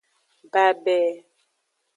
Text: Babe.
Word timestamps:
Babe. 0.51 0.97